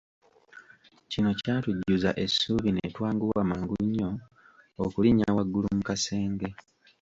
[1.11, 4.09] Kino kyatujjuza essuubi ne twanguwa mangu nnyo
[4.83, 6.49] okulinnya waggulu mu kasenge.